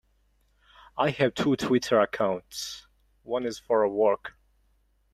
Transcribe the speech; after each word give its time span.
I 0.97 1.11
have 1.11 1.35
two 1.35 1.55
Twitter 1.55 1.99
accounts, 1.99 2.87
one 3.21 3.45
is 3.45 3.59
for 3.59 3.87
work. 3.87 4.33